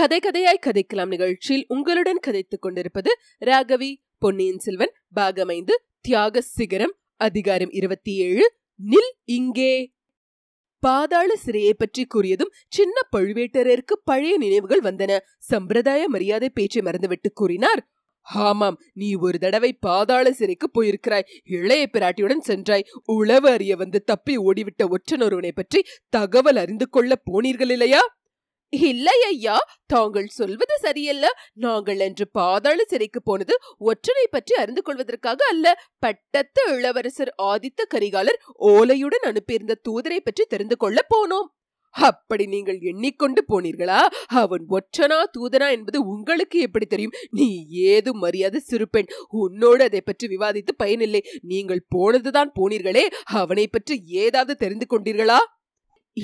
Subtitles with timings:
[0.00, 3.10] கதை கதையாய் கதைக்கலாம் நிகழ்ச்சியில் உங்களுடன் கதைத்துக் கொண்டிருப்பது
[3.40, 8.54] ராகவி பொன்னியின் செல்வன் பாகமைந்து தியாக சிகரம் அதிகாரம் இருபத்தி ஏழு
[8.90, 9.92] நில் இங்கே.
[10.78, 15.18] பாதாள சிறையை பற்றி கூறியதும் சின்ன பழுவேட்டரருக்கு பழைய நினைவுகள் வந்தன.
[15.38, 17.88] சம்பிரதாய மரியாதை பேச்சை மறந்துவிட்டு கூறினார்
[18.20, 21.28] ஆமாம் நீ ஒரு தடவை பாதாள சிறைக்கு போயிருக்கிறாய்.
[21.44, 22.86] இளைய பிராட்டியுடன் சென்றாய்.
[23.04, 28.19] உளவு அறிய வந்து தப்பி ஓடிவிட்ட ஒற்றனொருவனை பற்றி தகவல் அறிந்து கொள்ள போனீர்கள் இல்லையா?
[28.72, 29.56] இல்லை ஐயா
[29.86, 31.26] தாங்கள் சொல்வது சரியல்ல.
[31.54, 35.74] நாங்கள் என்று பாதாள சிறைக்கு போனது ஒற்றனை பற்றி அறிந்து கொள்வதற்காக அல்ல.
[35.98, 41.48] பட்டத்து இளவரசர் ஆதித்த கரிகாலர் ஓலையுடன் அனுப்பியிருந்த தூதரை பற்றி தெரிந்து கொள்ள போனோம்.
[41.94, 44.00] அப்படி நீங்கள் எண்ணிக்கொண்டு போனீர்களா?
[44.42, 47.16] அவன் ஒற்றனா தூதனா என்பது உங்களுக்கு எப்படி தெரியும்?
[47.30, 51.22] நீ ஏதும் மரியாதை சிறுப்பெண் உன்னோடு அதை பற்றி விவாதித்து பயனில்லை.
[51.42, 53.04] நீங்கள் போனதுதான் போனீர்களே.
[53.24, 55.40] அவனை பற்றி ஏதாவது தெரிந்து கொண்டீர்களா?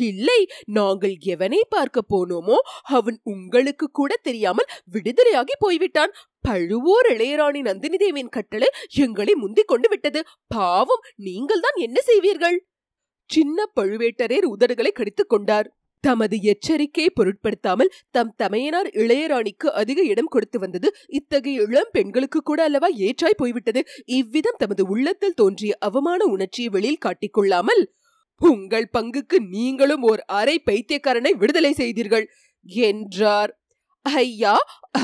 [0.00, 6.14] இல்லை நாங்கள் எவனை பார்க்க போனோமோ அவன் உங்களுக்கு கூட தெரியாமல் விடுதலையாகி போய்விட்டான்.
[6.40, 10.22] பழுவோர் இளையராணி நந்தினி தேவியின் கட்டளை எங்களை முந்திக் கொண்டு விட்டது.
[10.46, 12.58] பாவம் நீங்கள் தான் என்ன செய்வீர்கள்?
[13.30, 15.68] சின்ன பழுவேட்டரையர் உதடுகளை கடித்துக் கொண்டார்.
[16.00, 20.94] தமது எச்சரிக்கையை பொருட்படுத்தாமல் தம் தமையனார் இளையராணிக்கு அதிக இடம் கொடுத்து வந்தது.
[21.06, 23.86] இத்தகைய இளம் பெண்களுக்கு கூட அல்லவா ஏற்றாய் போய்விட்டது.
[24.04, 27.82] இவ்விதம் தமது உள்ளத்தில் தோன்றிய அவமான உணர்ச்சியை வெளியில் காட்டிக்கொள்ளாமல்
[28.40, 32.26] உங்கள் பங்குக்கு நீங்களும் ஓர் அரை பைத்தியக்காரனை விடுதலை செய்தீர்கள்
[32.86, 33.52] என்றார்.
[34.06, 34.54] ஐயா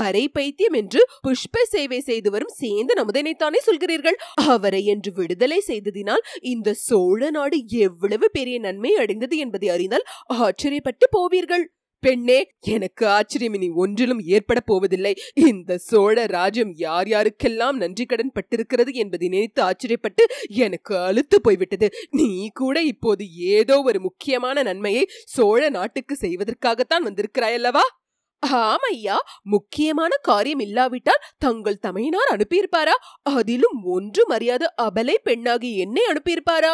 [0.05, 4.19] அரை பைத்தியம் என்று புஷ்ப சேவை செய்து வரும் சேந்த நமுதனைத்தானே சொல்கிறீர்கள்?
[4.47, 10.09] அவரை என்று விடுதலை செய்ததினால் இந்த சோழ நாடு எவ்வளவு பெரிய நன்மை அடைந்தது என்பதை அறிந்தால்
[10.43, 11.65] ஆச்சரியப்பட்டு போவீர்கள்.
[12.03, 12.39] பெண்ணே
[12.75, 13.55] எனக்கு ஆச்சரியம்.
[13.55, 15.13] இனி ஒன்றிலும் ஏற்பட போவதில்லை.
[15.35, 21.89] இந்த சோழ ராஜ்யம் யார் யாருக்கெல்லாம் நன்றி கடன் பட்டிருக்கிறது என்பதை நினைத்து ஆச்சரியப்பட்டு எனக்கு அழுத்து போய்விட்டது.
[22.11, 23.25] நீ கூட இப்போது
[23.57, 27.85] ஏதோ ஒரு முக்கியமான நன்மையை சோழ நாட்டுக்கு செய்வதற்காகத்தான் வந்திருக்கிறாயல்லவா?
[28.43, 32.95] ஆமையா முக்கியமான காரியம் இல்லாவிட்டால் தங்கள் தமையனார் அனுப்பியிருப்பாரா?
[33.37, 36.73] அதிலும் ஒன்று மரியாதை அபலை பெண்ணாகி என்னை அனுப்பியிருப்பாரா?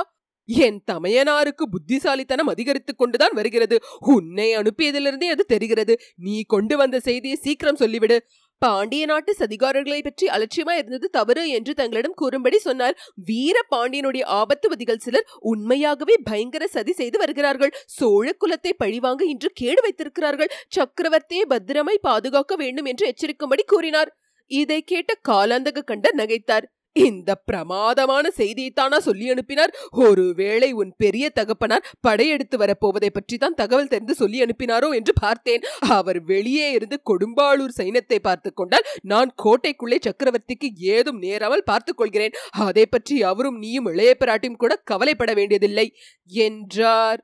[0.48, 3.78] என் தமையனாருக்கு புத்திசாலித்தனம் அதிகரித்துக் கொண்டுதான் வருகிறது.
[3.98, 6.00] உன்னை அனுப்பியதிலிருந்தே அது தெரிகிறது.
[6.16, 8.18] நீ கொண்டு வந்த செய்தியை சீக்கிரம் சொல்லிவிடு.
[8.58, 12.98] பாண்டிய நாட்டு சதிகாரர்களை பற்றி அலட்சியமா இருந்தது தவறு என்று தங்களிடம் கூறும்படி சொன்னார்.
[13.14, 17.74] வீர பாண்டியனுடைய ஆபத்துவதிகள் சிலர் உண்மையாகவே பயங்கர சதி செய்து வருகிறார்கள்.
[17.86, 20.50] சோழ குலத்தை பழிவாங்க இன்று கேடு வைத்திருக்கிறார்கள்.
[20.76, 24.16] சக்கரவர்த்தியை பத்திரமை பாதுகாக்க வேண்டும் என்று எச்சரிக்கும்படி கூறினார்.
[24.46, 26.66] இதை கேட்ட காலாந்தக கண்டர் நகைத்தார்.
[27.06, 29.72] இந்த பிரமாதமான செய்தியைத்தானா சொல்லி அனுப்பினார்.
[30.06, 35.64] ஒருவேளை உன் பெரிய தகப்பனார் படையெடுத்து வரப்போவதை பற்றி தான் தகவல் தெரிந்து சொல்லி அனுப்பினாரோ என்று பார்த்தேன்.
[35.98, 42.36] அவர் வெளியே இருந்து கொடும்பாளூர் சைன்யத்தை பார்த்து கொண்டால் நான் கோட்டைக்குள்ளே சக்கரவர்த்திக்கு ஏதும் நேராமல் பார்த்துக் கொள்கிறேன்.
[42.68, 45.88] அதை பற்றி அவரும் நீயும் இளைய பிராட்டியும் கூட கவலைப்பட வேண்டியதில்லை
[46.32, 47.20] என்றார்.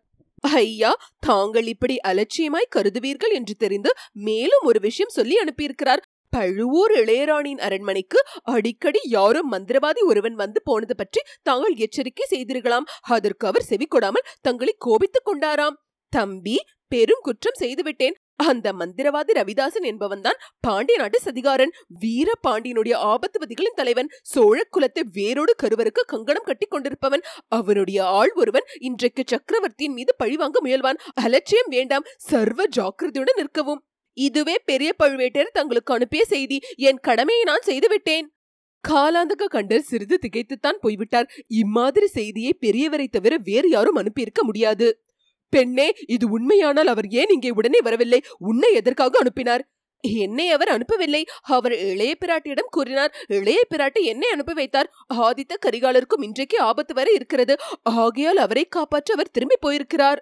[0.56, 3.90] ஐயா தாங்கள் இப்படி அலட்சியமாய் கருதுவீர்கள் என்று தெரிந்து
[4.26, 6.02] மேலும் ஒரு விஷயம் சொல்லி அனுப்பியிருக்கிறார்.
[6.34, 12.88] பழுவூர் இளையராணியின் அரண்மனைக்கு அடிக்கடி யாரும் மந்திரவாதி ஒருவன் வந்து போனது பற்றி தாங்கள் எச்சரிக்கை செய்திருக்கலாம்.
[13.16, 15.78] அதற்கு அவர் செவி கொடாமல் தங்களை கோபித்துக் கொண்டாராம்.
[16.12, 16.56] தம்பி
[16.92, 18.16] பெரும் குற்றம் செய்துவிட்டேன்.
[18.36, 21.72] அந்த மந்திரவாதி ரவிதாசன் என்பவன் தான் பாண்டிய நாட்டு சதிகாரன்.
[22.02, 24.10] வீர பாண்டியனுடைய ஆபத்துவதிகளின் தலைவன்.
[24.32, 27.24] சோழ குலத்தை வேரோடு கருவருக்கு கங்கணம் கட்டி கொண்டிருப்பவன்.
[27.48, 31.00] அவனுடைய ஆள் ஒருவன் இன்றைக்கு சக்கரவர்த்தியின் மீது பழிவாங்க முயல்வான்.
[31.14, 32.06] அலட்சியம் வேண்டாம்.
[32.30, 33.82] சர்வ ஜாக்கிரதையுடன் நிற்கவும்.
[34.14, 36.60] இதுவே பெரிய பழுவேட்டர் தங்களுக்கு அனுப்பிய செய்தி.
[36.76, 38.32] என் கடமையை நான் செய்துவிட்டேன்.
[38.88, 41.30] காலாந்தக கண்டர் சிறிது திகைத்துத்தான் போய்விட்டார்.
[41.46, 45.02] இம்மாதிரி செய்தியை பெரியவரை தவிர வேறு யாரும் அனுப்பியிருக்க முடியாது.
[45.48, 48.22] பெண்ணே இது உண்மையானால் அவர் ஏன் இங்கே உடனே வரவில்லை?
[48.38, 49.64] உன்னை எதற்காக அனுப்பினார்?
[50.04, 51.24] என்னை அவர் அனுப்பவில்லை.
[51.42, 53.14] அவர் இளைய பிராட்டியிடம் கூறினார்.
[53.28, 54.90] இளைய பிராட்டி என்னை அனுப்பி வைத்தார்.
[55.14, 57.56] ஆதித்த கரிகாலருக்கும் இன்றைக்கு ஆபத்து வரை இருக்கிறது.
[57.82, 60.20] ஆகையால் அவரை காப்பாற்ற அவர் திரும்பி போயிருக்கிறார்.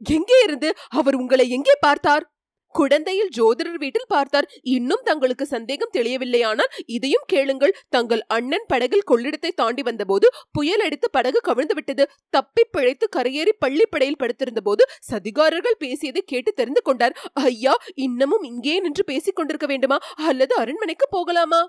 [0.00, 0.74] எங்கே இருந்து?
[0.88, 2.37] அவர் உங்களை எங்கே பார்த்தார்?
[2.74, 4.48] குடந்தையில் ஜோதிடர் வீட்டில் பார்த்தார்.
[4.62, 7.74] இன்னும் தங்களுக்கு சந்தேகம் தெளியவில்லையானால் இதையும் கேளுங்கள்.
[7.88, 12.06] தங்கள் அண்ணன் படகில் கொள்ளிடத்தை தாண்டி வந்தபோது புயல் அடித்து படகு கவிழ்ந்து விட்டது.
[12.28, 17.16] தப்பி பிழைத்து கரையேறி பள்ளிப்படையில் படுத்திருந்த போது சதிகாரர்கள் பேசியதை கேட்டு தெரிந்து கொண்டார்.
[17.32, 19.98] ஐயா இன்னமும் இங்கே நின்று பேசிக் கொண்டிருக்க வேண்டுமா?
[20.28, 21.60] அல்லது அரண்மனைக்கு போகலாமா?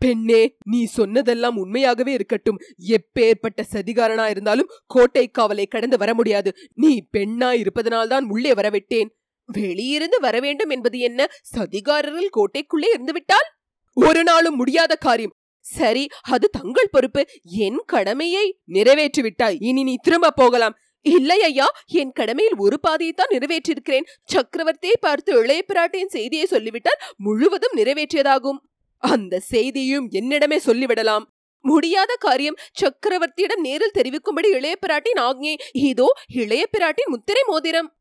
[0.00, 2.58] பெண்ணே நீ சொன்னதெல்லாம் உண்மையாகவே இருக்கட்டும்.
[2.88, 6.50] எப்பேற்பட்ட சதிகாரனா இருந்தாலும் கோட்டை காவலை கடந்து வர முடியாது.
[6.74, 9.08] நீ பெண்ணா இருப்பதனால்தான் உள்ளே வரவிட்டேன்.
[9.54, 11.28] வெளியிருந்து வர வேண்டும் என்பது என்ன?
[11.56, 13.48] சதிகாரர்கள் கோட்டைக்குள்ளே இருந்துவிட்டால்?
[13.94, 15.34] ஒரு நாளும் முடியாத காரியம்.
[15.58, 17.26] சரி அது தங்கள் பொறுப்பு.
[17.42, 19.56] என் கடமையை நிறைவேற்றிவிட்டாய்.
[19.58, 20.76] இனி நீ திரும்ப போகலாம்.
[21.00, 24.06] இல்லை ஐயா என் கடமையில் ஒரு பாதையைத்தான் நிறைவேற்றியிருக்கிறேன்.
[24.34, 28.56] சக்கரவர்த்தியை பார்த்து இளைய பிராட்டியின் செய்தியை சொல்லிவிட்டால் முழுவதும் நிறைவேற்றியதாகும்.
[28.96, 31.22] அந்த செய்தியும் என்னிடமே சொல்லிவிடலாம்.
[31.60, 32.56] முடியாத காரியம்.
[32.82, 35.54] சக்கரவர்த்தியிடம் நேரில் தெரிவிக்கும்படி இளைய பிராட்டின் ஆக்ஞை.
[35.72, 37.95] இதோ இளைய பிராட்டின் முத்திரை மோதிரம்.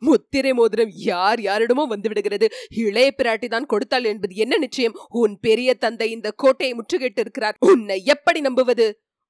[0.00, 4.96] முத்திரை மோதிரம் யார் யாரிடமோ வந்து விடுகிறது இளைய பிராட்டி தான் கொடுத்தாள் என்பது என்ன நிச்சயம்?
[5.08, 8.86] உன் பெரிய தந்தை இந்த கோட்டையை முற்றுகையிட்டு இருக்கிறார் உன்னை எப்படி நம்புவது?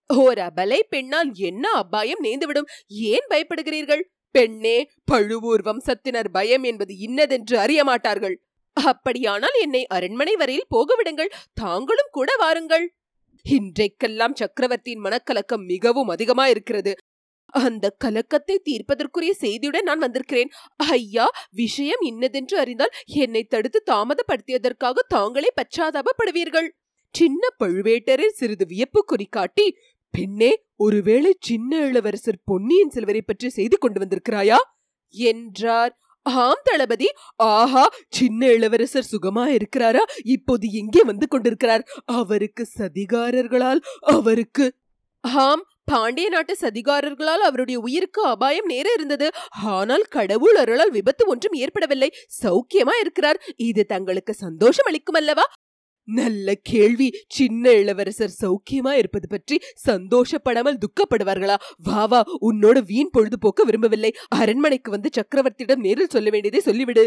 [0.07, 2.69] ஓர் அபலை பெண்ணால் என்ன அபாயம் நேர்ந்துவிடும்?
[2.89, 4.03] ஏன் பயப்படுகிறீர்கள்?
[4.31, 8.37] பெண்ணே பழுவூர் வம்சத்தினர் பயம் என்பது இன்னதென்று அறிய மாட்டார்கள்.
[8.77, 11.35] அப்படியானால் என்னை அரண்மனை வரையில் போகவிடுங்கள்.
[11.55, 12.87] தாங்களும் கூட வாருங்கள்.
[13.45, 16.93] இன்றைக்கெல்லாம் சக்கரவர்த்தியின் மனக்கலக்கம் மிகவும் அதிகமா இருக்கிறது
[17.57, 20.51] அந்த கலக்கத்தை தீர்ப்பதற்குரிய செய்தியுடன் நான் வந்திருக்கிறேன்.
[20.93, 26.69] ஐயா விஷயம் இன்னதென்று அறிந்தால் என்னை தடுத்து தாமதப்படுத்தியதற்காக தாங்களே பச்சாதாபப்படுவீர்கள்.
[27.15, 29.67] சின்ன பழுவேட்டரில் சிறிது வியப்பு குறிக்காட்டி
[30.15, 34.59] பெண்ணே ஒருவேளை சின்ன இளவரசர் பொன்னியின் செல்வரை பற்றி செய்து கொண்டு வந்திருக்கிறாயா?
[35.15, 35.93] என்றார்.
[36.27, 37.09] ஆம் தளபதி
[37.49, 40.03] ஆஹா சின்ன இளவரசர் சுகமா இருக்கிறாரா?
[40.25, 41.85] இப்போது எங்கே வந்து கொண்டிருக்கிறார்.
[42.05, 43.83] அவருக்கு சதிகாரர்களால்
[44.15, 44.67] அவருக்கு
[45.27, 49.31] ஆம் பாண்டிய நாட்டு சதிகாரர்களால் அவருடைய உயிருக்கு அபாயம் நேர இருந்தது.
[49.63, 52.13] ஆனால் கடவுள் அருளால் விபத்து ஒன்றும் ஏற்படவில்லை.
[52.43, 53.41] சௌக்கியமா இருக்கிறார்.
[53.57, 55.47] இது தங்களுக்கு சந்தோஷம் அளிக்கும் அல்லவா
[56.09, 57.15] நல்ல கேள்வி.
[57.29, 61.57] சின்ன இளவரசர் சௌக்கியமா இருப்பது பற்றி சந்தோஷப்படாமல் துக்கப்படுவார்களா?
[61.79, 64.15] வா வா உன்னோட வீண் பொழுதுபோக்க விரும்பவில்லை.
[64.29, 67.07] அரண்மனைக்கு வந்து சக்கரவர்த்தியிடம் நேரில் சொல்ல வேண்டியதை சொல்லிவிடு.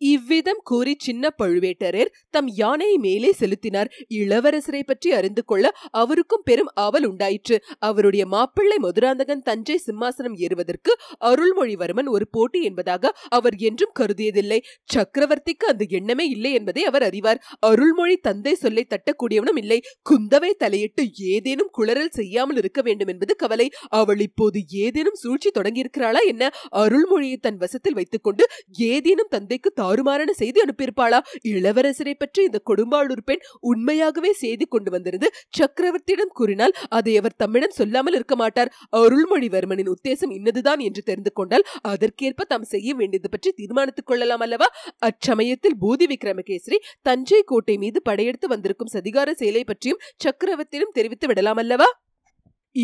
[0.00, 3.88] இவ்விதம் கூறி சின்ன பழுவேட்டரர் தம் யானையை மேலே செலுத்தினார்.
[4.18, 7.56] இளவரசரை பற்றி அறிந்து கொள்ள அவருக்கும் பெரும் ஆவல் உண்டாயிற்று.
[7.78, 10.92] அவருடைய மாப்பிள்ளை மதுராந்தகன் தஞ்சை சிம்மாசனம் ஏறுவதற்கு
[11.30, 14.60] அருள்மொழிவர்மன் ஒரு போட்டி என்பதாக அவர் என்றும் கருதியதில்லை.
[14.94, 17.42] சக்கரவர்த்திக்கு அந்த எண்ணமே இல்லை என்பதை அவர் அறிவார்.
[17.60, 19.78] அருள்மொழி தந்தை சொல்லை தட்டக்கூடியவனும் இல்லை.
[20.10, 21.02] குந்தவை தலையிட்டு
[21.32, 23.68] ஏதேனும் குளறல் செய்யாமல் இருக்க வேண்டும் என்பது கவலை.
[24.00, 26.44] அவள் இப்போது ஏதேனும் சூழ்ச்சி தொடங்கியிருக்கிறாளா என்ன?
[26.82, 28.44] அருள்மொழியை தன் வசத்தில் வைத்துக்கொண்டு
[28.90, 31.18] ஏதேனும் தந்தைக்கு தாறுமாறான செய்தி அனுப்பியிருப்பாளா?
[31.52, 38.16] இளவரசரை பற்றி இந்த கொடும்பாளூர் பெண் உண்மையாகவே செய்தி கொண்டு வந்திருந்து சக்கரவர்த்தியிடம் கூறினால் அதை அவர் தம்மிடம் சொல்லாமல்
[38.18, 38.72] இருக்க மாட்டார்.
[39.00, 44.68] அருள்மொழிவர்மனின் உத்தேசம் இன்னதுதான் என்று தெரிந்து கொண்டால் அதற்கேற்ப தாம் செய்ய வேண்டியது பற்றி தீர்மானித்துக் கொள்ளலாம் அல்லவா?
[45.08, 51.88] அச்சமயத்தில் பூதி விக்ரமகேசரி தஞ்சை கோட்டை மீது படையெடுத்து வந்திருக்கும் சதிகார செயலை பற்றியும் சக்கரவர்த்தியிடம் தெரிவித்து விடலாம் அல்லவா?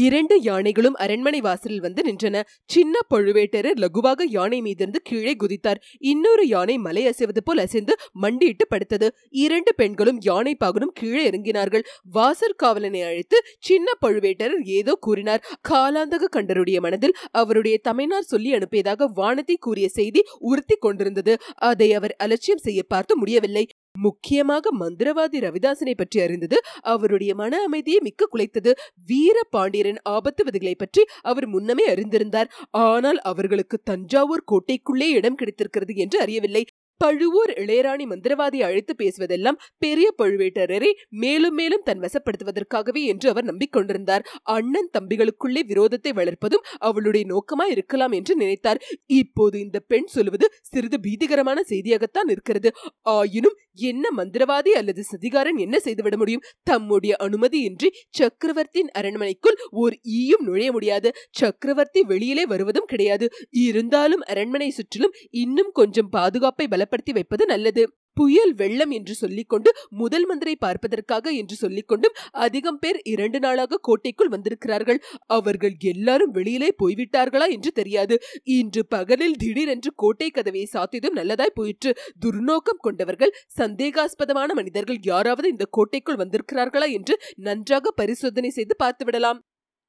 [0.02, 2.36] இரண்டு யானைகளும் அரண்மனை வாசலில் வந்து நின்றன.
[2.64, 5.80] சின்ன பழுவேட்டரர் லகுவாக யானை மீதிருந்து கீழே குதித்தார்.
[5.98, 9.08] இன்னொரு யானை மலை அசைவது போல் அசைந்து மண்டியிட்டு படுத்தது.
[9.44, 11.84] இரண்டு பெண்களும் யானை பாகனும் கீழே இறங்கினார்கள்.
[12.02, 15.44] வாசர் காவலனை அழைத்து சின்ன பழுவேட்டரர் ஏதோ கூறினார்.
[15.68, 21.34] காலாந்தக கண்டருடைய மனதில் அவருடைய தமையனார் சொல்லி அனுப்பியதாக வானத்தை கூறிய செய்தி உறுத்தி கொண்டிருந்தது.
[21.70, 23.66] அதை அவர் அலட்சியம் செய்ய பார்த்து முடியவில்லை.
[23.98, 28.72] முக்கியமாக மந்திரவாதி ரவிதாசனை பற்றி அறிந்தது அவருடைய மன அமைதியை மிக்க குலைத்தது.
[29.06, 32.50] வீர பாண்டியரின் ஆபத்து விதிகளை பற்றி அவர் முன்னமே அறிந்திருந்தார்.
[32.70, 36.64] ஆனால் அவர்களுக்கு தஞ்சாவூர் கோட்டைக்குள்ளே இடம் கிடைத்திருக்கிறது என்று அறியவில்லை.
[36.96, 44.24] பழுவூர் இளையராணி மந்திரவாதி அழைத்து பேசுவதெல்லாம் பெரிய பழுவேட்டரரை மேலும் மேலும் தன் வசப்படுத்துவதற்காகவே என்று அவர் நம்பிக்கொண்டிருந்தார்.
[44.42, 48.80] அண்ணன் தம்பிகளுக்குள்ளே விரோதத்தை வளர்ப்பதும் அவளுடைய நோக்கமா இருக்கலாம் என்று நினைத்தார்.
[49.06, 52.70] இப்போது இந்த பெண் சொல்வது சிறிது பீதிகரமான செய்தியாகத்தான் இருக்கிறது.
[53.02, 56.44] ஆயினும் என்ன மந்திரவாதி அல்லது சதிகாரன் என்ன செய்துவிட முடியும்?
[56.62, 61.08] தம்முடைய அனுமதியின்றி சக்கரவர்த்தியின் அரண்மனைக்குள் ஓர் ஈயும் நுழைய முடியாது.
[61.30, 63.28] சக்கரவர்த்தி வெளியிலே வருவதும் கிடையாது.
[63.50, 67.84] இருந்தாலும் அரண்மனை சுற்றிலும் இன்னும் கொஞ்சம் பாதுகாப்பை பல பலப்படுத்தி வைப்பது நல்லது.
[68.16, 75.02] புயல் வெள்ளம் என்று சொல்லிக்கொண்டு முதல் மந்திரை பார்ப்பதற்காக என்று சொல்லிக்கொண்டும் அதிகம் பேர் இரண்டு நாளாக கோட்டைக்குள் வந்திருக்கிறார்கள்.
[75.26, 78.22] அவர்கள் எல்லாரும் வெளியிலே போய்விட்டார்களா என்று தெரியாது.
[78.42, 81.92] இன்று பகலில் திடீரென்று கோட்டை கதவை சாத்தியதும் நல்லதாய் போயிற்று.
[82.26, 89.40] துர்நோக்கம் கொண்டவர்கள் சந்தேகாஸ்பதமான மனிதர்கள் யாராவது இந்த கோட்டைக்குள் வந்திருக்கிறார்களா என்று நன்றாக பரிசோதனை செய்து பார்த்துவிடலாம்.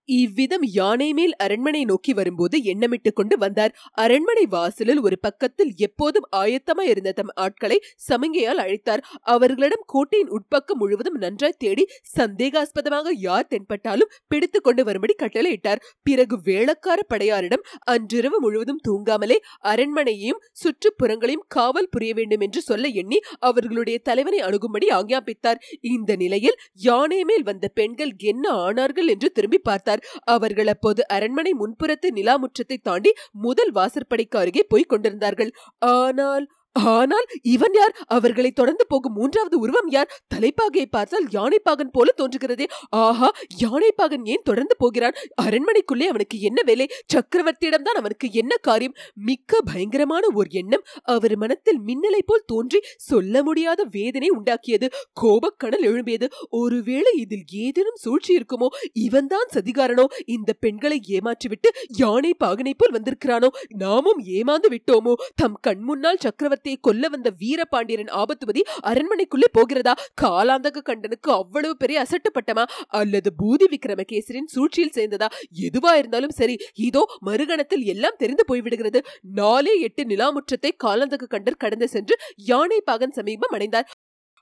[0.09, 3.71] இவ்விதம் யானை மேல் அரண்மனை நோக்கி வரும்போது எண்ணமிட்டுக் கொண்டு வந்தார்.
[3.95, 9.01] அரண்மனை வாசலில் ஒரு பக்கத்தில் எப்போதும் ஆயத்தமாய் இருந்த தம் ஆட்களை சமிங்கையால் அழைத்தார்.
[9.21, 11.85] அவர்களிடம் கோட்டையின் உட்பக்கம் முழுவதும் நன்றாய் தேடி
[12.17, 15.81] சந்தேகாஸ்பதமாக யார் தென்பட்டாலும் பிடித்துக் கொண்டு வரும்படி கட்டளையிட்டார்.
[16.03, 23.97] பிறகு வேளக்கார படையாரிடம் அன்றிரவு முழுவதும் தூங்காமலே அரண்மனையையும் சுற்றுப்புறங்களையும் காவல் புரிய வேண்டும் என்று சொல்ல எண்ணி அவர்களுடைய
[23.99, 25.61] தலைவனை அணுகும்படி ஆக்ஞாபித்தார்.
[25.81, 29.94] இந்த நிலையில் யானை மேல் வந்த பெண்கள் என்ன ஆனார்கள் என்று திரும்பி பார்த்தார்
[30.25, 35.51] அவர்கள் அப்போது அரண்மனை முன்புறத்து நிலா முற்றத்தை தாண்டி முதல் வாசற்படைக்கு அருகே போய்க் கொண்டிருந்தார்கள்.
[35.93, 37.95] ஆனால் ஆனால் இவன் யார்?
[38.07, 40.21] அவர்களை தொடர்ந்து போகும் மூன்றாவது உருவம் யார்?
[40.35, 42.65] தலைப்பாகையை பார்த்தால் யானைப்பாகன் போல தோன்றுகிறதே.
[42.89, 45.13] ஆஹா யானைப்பாகன் ஏன் தொடர்ந்து போகிறான்?
[45.41, 46.87] அரண்மனைக்குள்ளே அவனுக்கு என்ன வேலை?
[47.13, 48.95] சக்கரவர்த்தியிடம் தான் அவனுக்கு என்ன காரியம்?
[49.13, 50.83] மிக்க பயங்கரமான ஒரு எண்ணம்.
[51.03, 54.89] அவர் மனத்தில் மின்னலை போல் தோன்றி சொல்ல முடியாத வேதனை உண்டாக்கியது.
[55.21, 56.29] கோபக்கடல் எழும்பியது.
[56.49, 58.67] ஒருவேளை இதில் ஏதேனும் சூழ்ச்சி இருக்குமோ?
[58.93, 60.05] இவன்தான் சதிகாரனோ?
[60.25, 63.47] இந்த பெண்களை ஏமாற்றிவிட்டு யானை பாகனை போல் வந்திருக்கிறானோ?
[63.67, 65.13] நாமும் ஏமாந்து விட்டோமோ?
[65.35, 69.93] தம் கண் முன்னால் சக்கரவர்த்தி சக்கரவர்த்தியை கொல்ல வந்த வீரபாண்டியரின் ஆபத்துபதி அரண்மனைக்குள்ளே போகிறதா?
[70.21, 72.63] காலாந்தக கண்டனுக்கு அவ்வளவு பெரிய அசட்டுப்பட்டமா?
[72.99, 75.27] அல்லது பூதி விக்ரமகேசரின் சூழ்ச்சியில் சேர்ந்ததா?
[75.67, 76.55] எதுவா இருந்தாலும் சரி
[76.87, 79.01] இதோ மறுகணத்தில் எல்லாம் தெரிந்து போய்விடுகிறது.
[79.39, 82.17] நாலே எட்டு நிலாமுற்றத்தை காலாந்தக கண்டர் கடந்து சென்று
[82.51, 83.89] யானை பாகன் சமீபம் அடைந்தார்.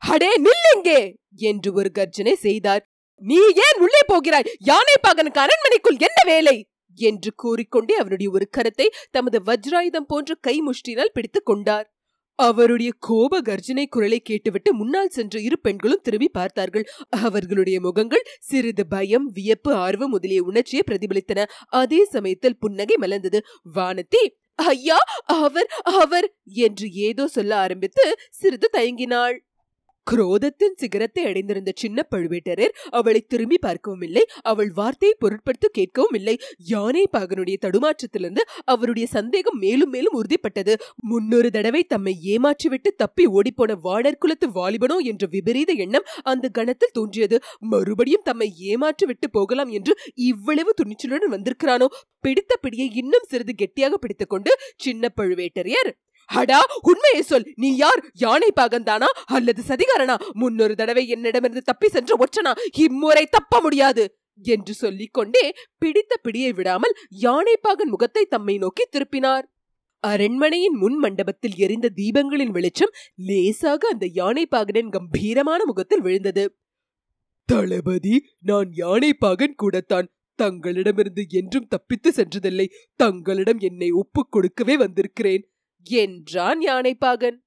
[0.02, 1.00] அடே நில்லுங்கே
[1.50, 2.84] என்று ஒரு கர்ஜனை செய்தார்.
[3.22, 4.48] நீ ஏன் உள்ளே போகிறாய்?
[4.70, 6.56] யானை பாகனுக்கு அரண்மனைக்குள் என்ன வேலை?
[6.98, 11.88] என்று கூறிக்கொண்டே அவருடைய ஒரு கரத்தை தமது வஜ்ராயுதம் போன்ற கை முஷ்டினால் பிடித்துக் கொண்டார்.
[12.40, 16.86] அவருடைய கோப கர்ஜனை குரலை கேட்டுவிட்டு முன்னால் சென்ற இரு பெண்களும் திரும்பி பார்த்தார்கள்.
[17.10, 21.46] அவர்களுடைய முகங்கள் சிறிது பயம் வியப்பு ஆர்வம் முதலிய உணர்ச்சியை பிரதிபலித்தன.
[21.82, 23.42] அதே சமயத்தில் புன்னகை மலர்ந்தது.
[23.76, 24.24] வானத்தி
[24.56, 24.98] ஐயா
[25.36, 26.28] அவர் அவர்
[26.66, 29.38] என்று ஏதோ சொல்ல ஆரம்பித்து சிறிது தயங்கினாள்.
[30.08, 34.24] குரோதத்தின் சிகரத்தை அடைந்திருந்த சின்ன பழுவேட்டரர் அவளை திரும்பி பார்க்கவும் இல்லை.
[34.42, 36.36] அவள் வார்த்தையை பொருட்படுத்த கேட்கவும் இல்லை.
[36.66, 40.76] யானை பாகனுடைய தடுமாற்றத்திலிருந்து அவருடைய சந்தேகம் மேலும் மேலும் உறுதிப்பட்டது.
[41.10, 47.40] முன்னொரு தடவை தம்மை ஏமாற்றிவிட்டு தப்பி ஓடிப்போன வாடர் குலத்து வாலிபனோ என்ற விபரீத எண்ணம் அந்த கணத்தில் தோன்றியது.
[47.74, 49.96] மறுபடியும் தம்மை ஏமாற்றி விட்டு போகலாம் என்று
[50.30, 51.90] இவ்வளவு துணிச்சலுடன் வந்திருக்கிறானோ?
[52.20, 55.92] பிடித்த பிடியை இன்னும் சிறிது கெட்டியாக பிடித்துக்கொண்டு சின்ன பழுவேட்டரையர்
[56.26, 57.54] அடா உண்மையை சொல்.
[57.56, 58.12] நீ யார்?
[58.14, 59.06] யானை பாகந்தானா?
[59.26, 60.16] அல்லது சதிகாரனா?
[60.32, 62.54] முன்னொரு தடவை என்னிடமிருந்து தப்பி சென்ற ஒற்றனா?
[62.78, 64.18] இம்முறை தப்ப முடியாது.
[64.42, 69.44] என்று சொல்லிக் கொண்டே பிடித்த பிடியை விடாமல் யானைப்பாகன் முகத்தை தம்மை நோக்கி திருப்பினார்.
[70.00, 76.58] அரண்மனையின் முன் மண்டபத்தில் எரிந்த தீபங்களின் வெளிச்சம் லேசாக அந்த யானைப்பாகனின் கம்பீரமான முகத்தில் விழுந்தது.
[77.46, 80.14] தளபதி நான் யானைப்பாகன் கூடத்தான்.
[80.36, 82.68] தங்களிடமிருந்து என்றும் தப்பித்து சென்றதில்லை.
[82.96, 85.53] தங்களிடம் என்னை ஒப்புக் கொடுக்கவே வந்திருக்கிறேன்.
[85.84, 87.42] என்றான் யானைப்பாகன்.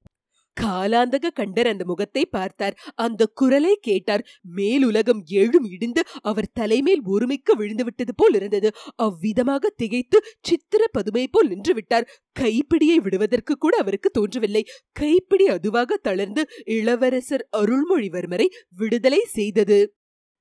[0.60, 2.78] காலாந்தக கண்டர் அந்த முகத்தை பார்த்தார்.
[2.94, 4.26] அந்த குரலை கேட்டார்.
[4.56, 8.72] மேலுலகம் எழும் இடிந்து அவர் தலைமேல் ஒருமிக்க விழுந்துவிட்டது போல் இருந்தது.
[8.94, 12.08] அவ்விதமாக திகைத்து சித்திர பதுமை போல் நின்று விட்டார்.
[12.40, 14.66] கைப்பிடியை விடுவதற்கு கூட அவருக்கு தோன்றவில்லை.
[14.92, 19.94] கைப்பிடி அதுவாக தளர்ந்து இளவரசர் அருள்மொழிவர்மரை விடுதலை செய்தது.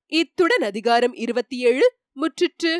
[0.06, 2.80] இத்துடன் அதிகாரம் இருபத்தி ஏழு முற்றிற்று.